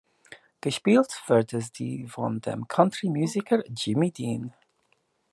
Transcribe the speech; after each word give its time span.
Gespielt 0.61 1.13
wurde 1.27 1.61
sie 1.71 2.07
von 2.07 2.41
dem 2.41 2.67
Country-Musiker 2.67 3.61
Jimmy 3.67 4.11
Dean. 4.11 4.51